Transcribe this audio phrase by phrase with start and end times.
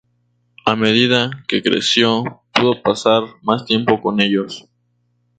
[0.65, 4.67] A medida que creció, pudo pasar más tiempo con ellos.